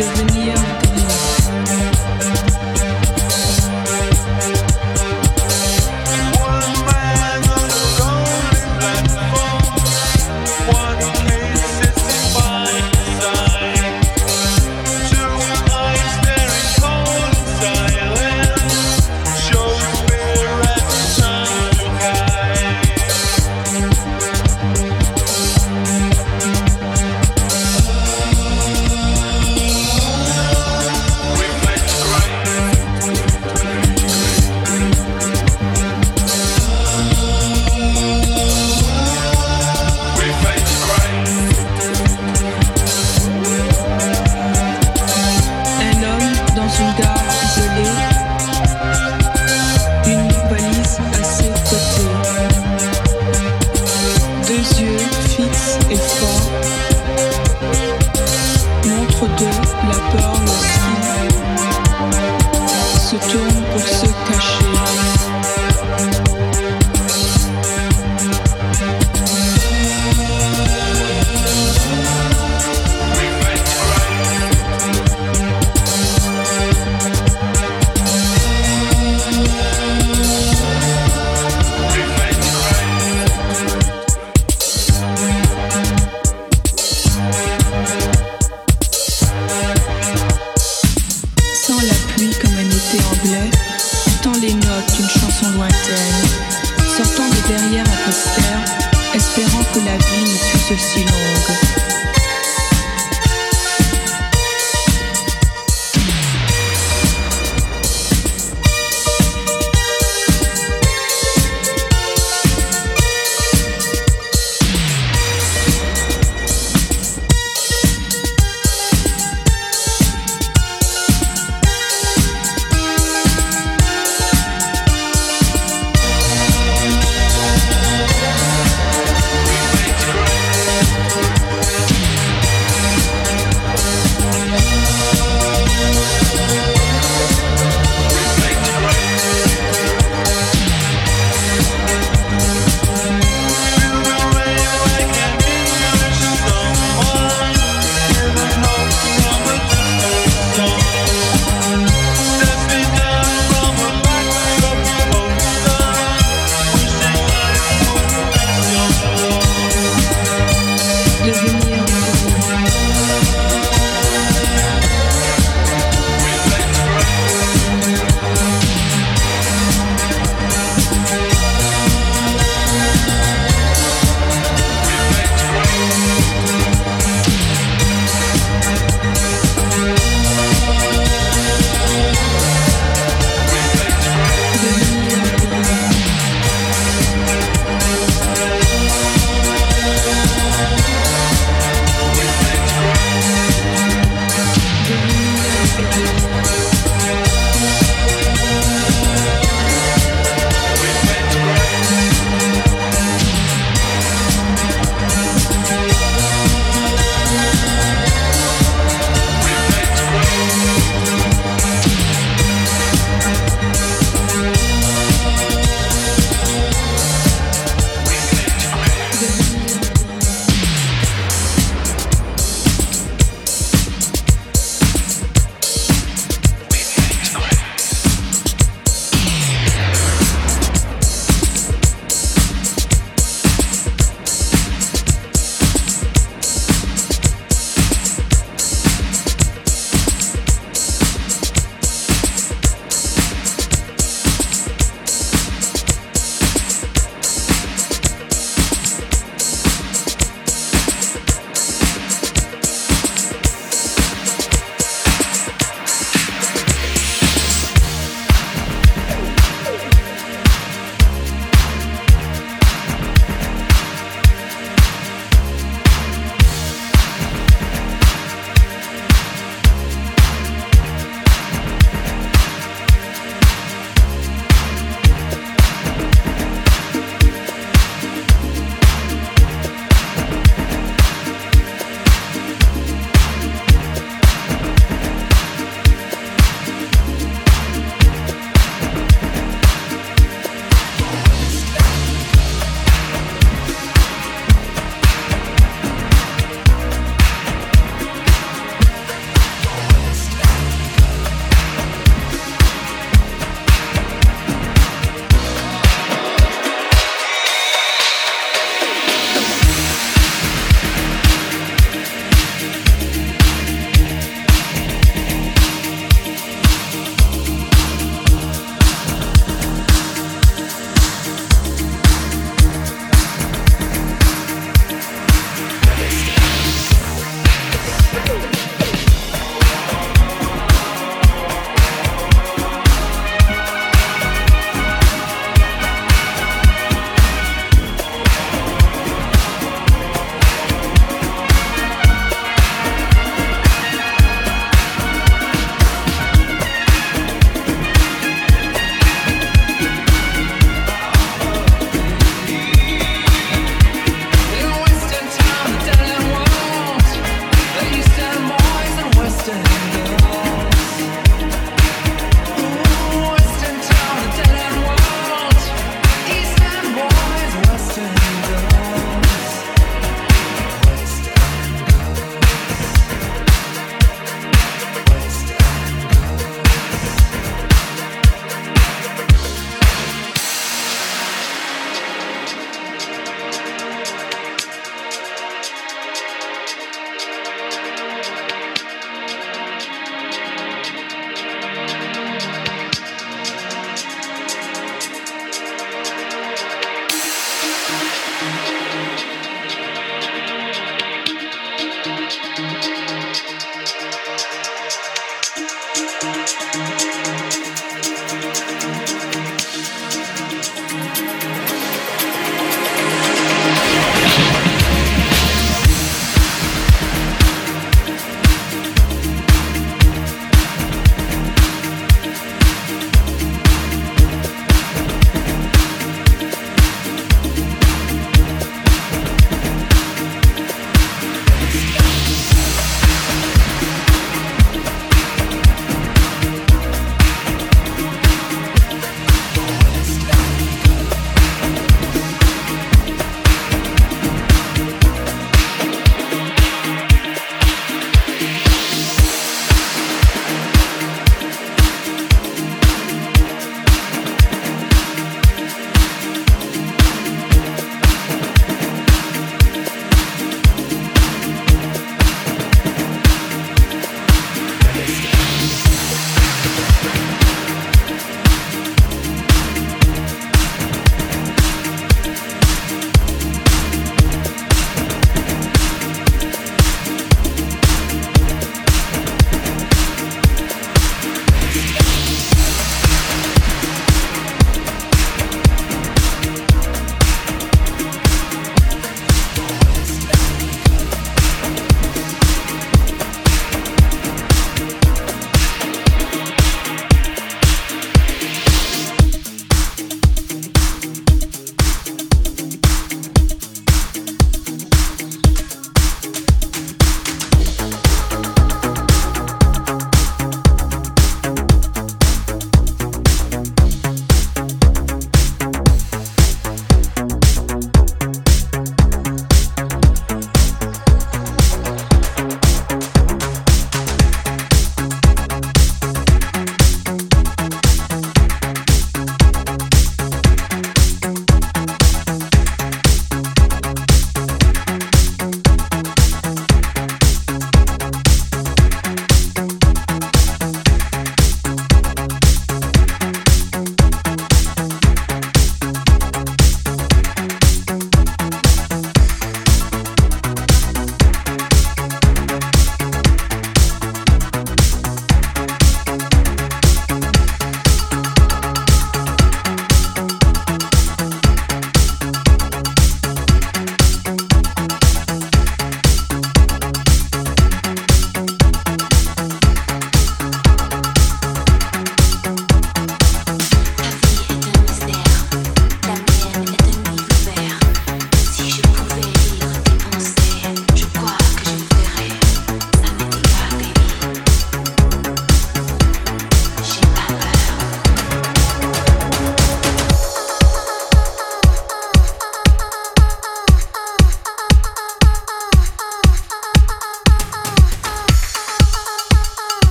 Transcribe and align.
Cause 0.00 0.29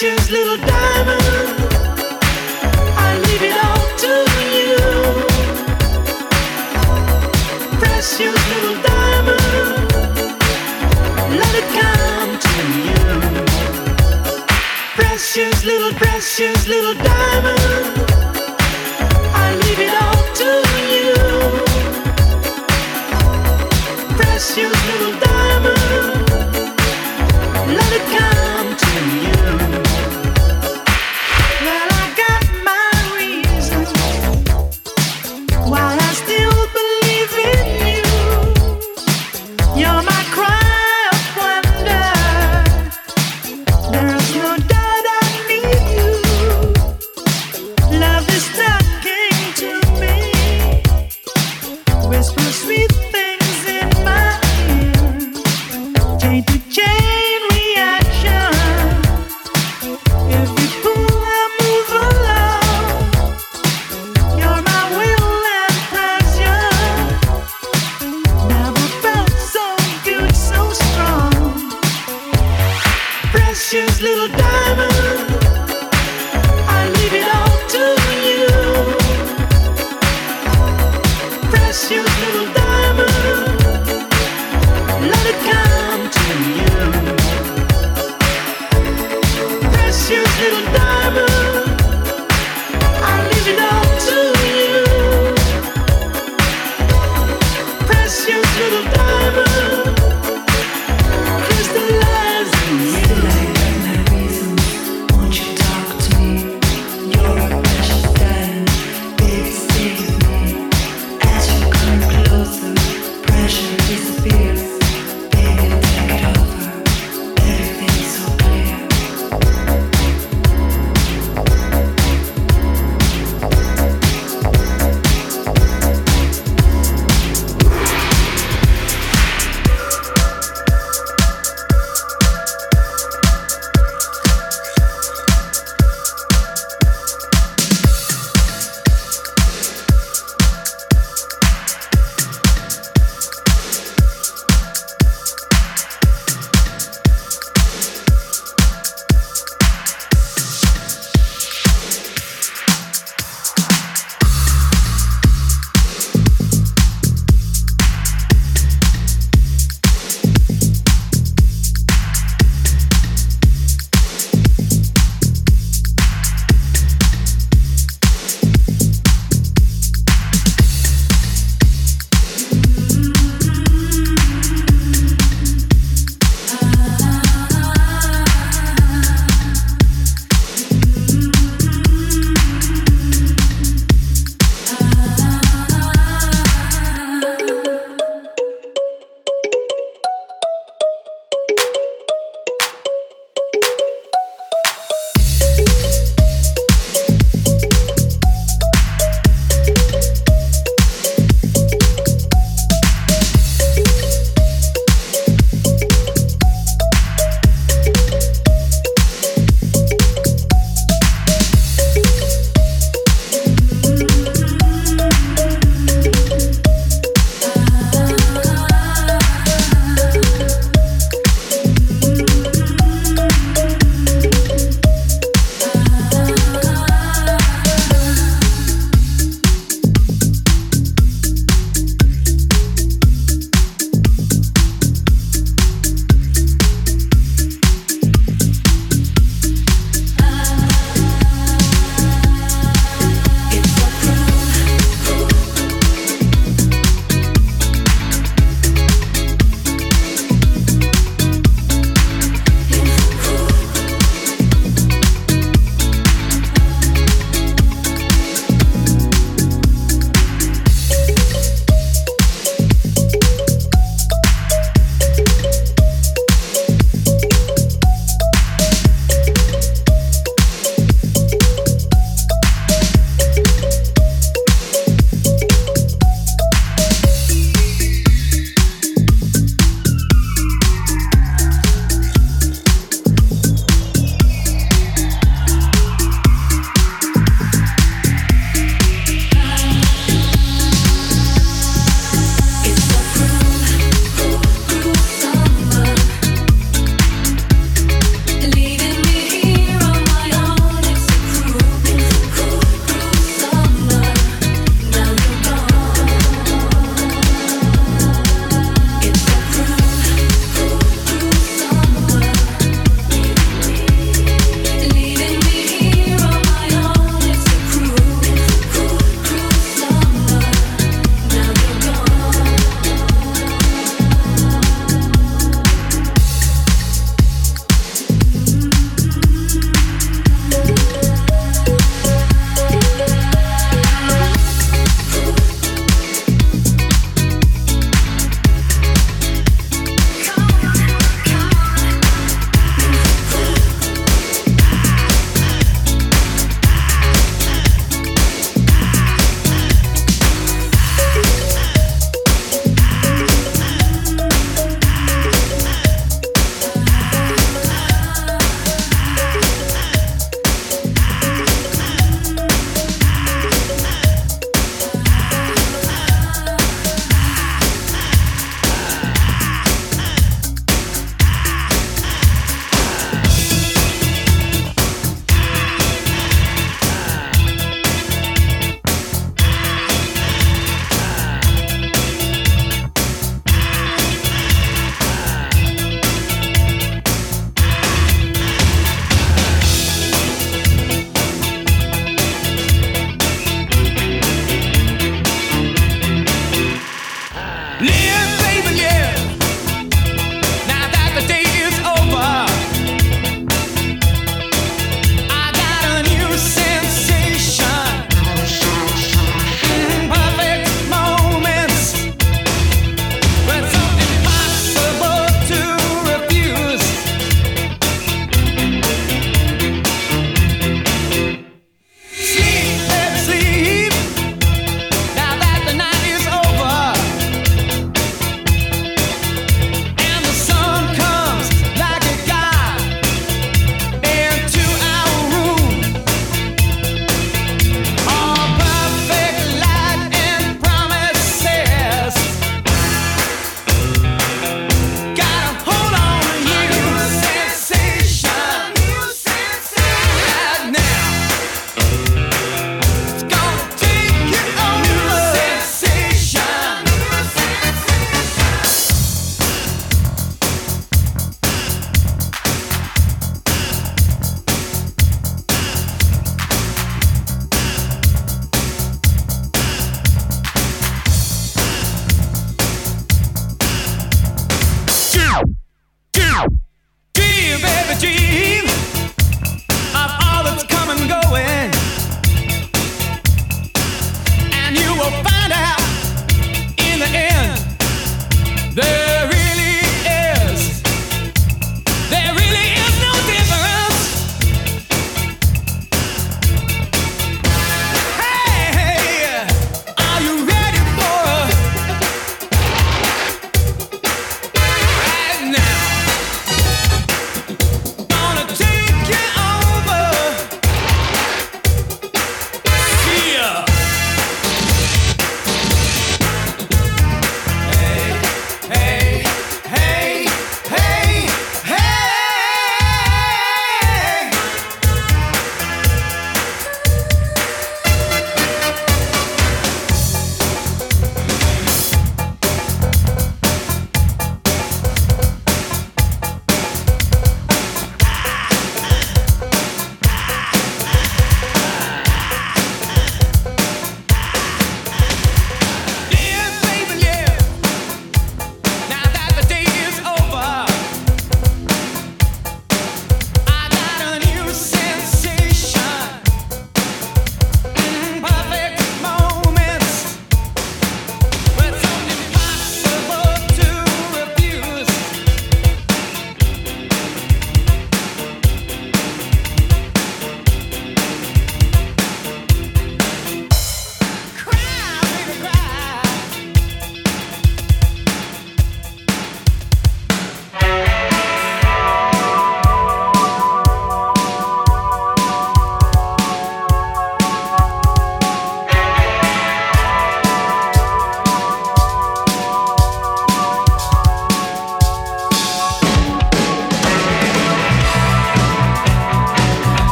precious 0.00 0.30
little 0.30 0.56
diamond. 0.56 1.22
I 2.96 3.18
leave 3.26 3.42
it 3.42 3.56
all 3.66 3.86
to 4.04 4.12
you. 4.56 4.78
Precious 7.78 8.38
little 8.48 8.76
diamond. 8.80 9.92
Let 11.40 11.54
it 11.60 11.68
come 11.78 12.32
to 12.48 12.54
you. 12.86 13.04
Precious 14.94 15.64
little, 15.64 15.92
precious 15.92 16.66
little 16.66 16.94
diamond. 16.94 17.60
I 19.34 19.54
leave 19.64 19.80
it 19.80 19.94
all 20.02 20.22
to 20.40 20.50
you. 20.96 21.14
Precious 24.16 24.74
little 24.86 25.12
diamond. 25.12 25.29